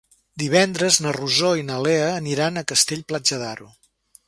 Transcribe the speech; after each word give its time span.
Divendres 0.43 0.97
na 1.07 1.11
Rosó 1.17 1.51
i 1.59 1.67
na 1.69 1.77
Lea 1.89 2.09
aniran 2.23 2.57
a 2.57 2.65
Castell-Platja 2.73 3.41
d'Aro. 3.45 3.73